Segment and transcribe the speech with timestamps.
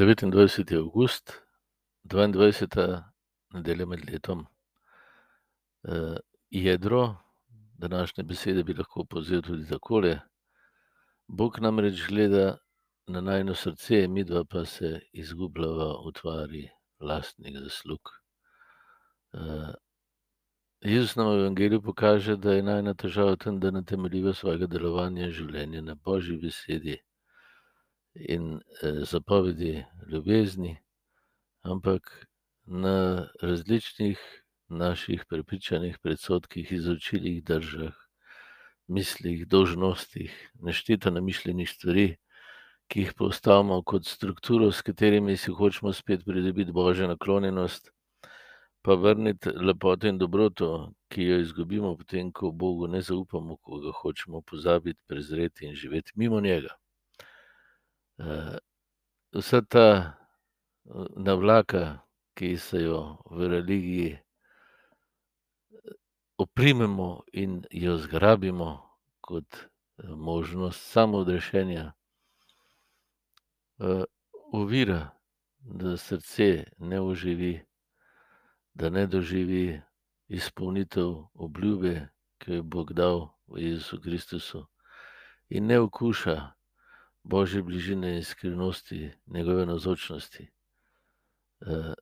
[0.00, 0.76] 29.
[0.76, 1.32] august,
[2.04, 3.02] 22.
[3.52, 4.46] nedelja med letom.
[5.82, 6.16] Uh,
[6.50, 7.16] jedro
[7.78, 10.20] današnje besede bi lahko povzel tudi takole:
[11.28, 12.56] Bog namreč gleda
[13.06, 16.68] na najno srce, mi dva pa se izgubljava v tvari
[17.00, 18.00] lastnih zaslug.
[19.32, 19.68] Uh,
[20.80, 24.66] Jezus nam v Evangeliju pokaže, da je najna težava v tem, da ne temeljiva svojega
[24.66, 27.02] delovanja življenja na božji besedi
[28.14, 30.76] in eh, zapovedi ljubezni,
[31.62, 32.26] ampak
[32.66, 34.18] na različnih
[34.68, 37.94] naših prepričanjih, predsotkih, izročilih, držah,
[38.88, 42.16] mislih, dožnostih, nešteta namišljenih stvari,
[42.88, 47.90] ki jih postavimo kot strukturo, s katerimi si hočemo spet pridobiti božjo naklonjenost,
[48.82, 53.92] pa vrniti lepoto in dobroto, ki jo izgubimo, potem ko Bogu ne zaupamo, ko ga
[54.02, 56.74] hočemo pozabiti, prezreti in živeti mimo njega.
[58.20, 58.56] Uh,
[59.32, 59.86] vsa ta
[60.84, 62.04] uh, navlaka,
[62.36, 64.18] ki se jo v religiji
[66.36, 68.76] oprimemo in jo zgrabimo
[69.20, 69.56] kot
[70.04, 71.92] možnost samoodrešenja,
[73.78, 74.04] uh,
[74.52, 75.16] ovira,
[75.60, 77.64] da srce ne oživi,
[78.74, 79.80] da ne doživi
[80.28, 84.66] izpolnitev obljube, ki jo je Bog dal v Jezusu Kristusu,
[85.48, 86.59] in ne okuša
[87.22, 90.50] božje bližine in skrivnosti, njegove nazočnosti.
[91.60, 91.94] Uh,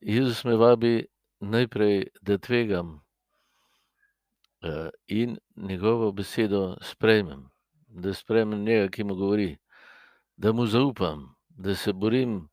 [0.00, 1.06] Jezus me vabi
[1.40, 2.94] najprej, da tvegam
[4.62, 7.50] uh, in njegovo besedo sprejmem,
[7.88, 9.56] da sprejmem njega, ki mu govori,
[10.36, 12.48] da mu zaupam, da se borim,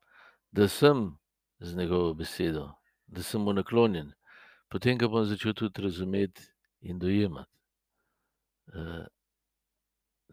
[0.52, 1.18] da sem
[1.60, 2.72] z njegovo besedo,
[3.08, 4.14] da sem mu naklonjen.
[4.70, 6.42] Potem ga bom začel tudi razumeti
[6.82, 7.52] in dojemati.
[8.68, 9.06] Uh,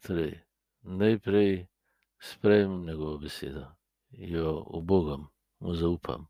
[0.02, 0.40] Torej,
[0.82, 1.66] najprej
[2.18, 3.66] sprejmem njegovo besedo,
[4.10, 5.28] jo obogam,
[5.60, 6.26] mu zaupam,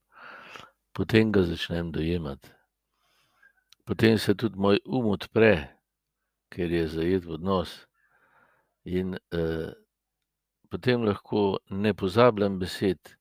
[0.93, 2.49] potem ga začnem dojemati.
[3.85, 5.79] Potem se tudi moj um odpre,
[6.53, 7.73] ker je zajet v odnos,
[8.85, 9.73] in eh,
[10.69, 13.17] potem lahko ne pozabljam besed,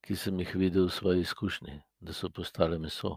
[0.00, 3.16] ki sem jih videl v svoji izkušnji, da so postale meso,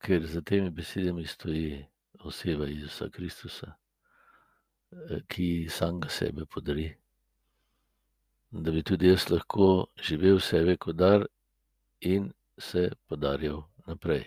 [0.00, 1.84] ker za temi besedami stoji
[2.24, 3.76] oseba Jezusa Kristusa
[5.28, 6.96] ki samega sebe podari.
[8.50, 11.26] Da bi tudi jaz lahko živel sebe kot dar
[12.00, 14.24] in se podaril naprej,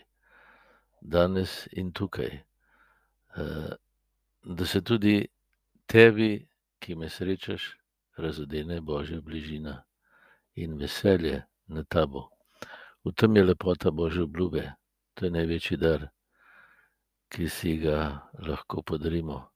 [1.02, 2.44] danes in tukaj.
[4.44, 5.28] Da se tudi
[5.88, 6.48] tebi,
[6.80, 7.78] ki me srečaš,
[8.18, 9.84] razodene božja bližina
[10.56, 12.30] in veselje na tabo.
[13.04, 14.72] V tem je lepota božje obljube,
[15.14, 16.08] to je največji dar,
[17.30, 19.53] ki si ga lahko podarimo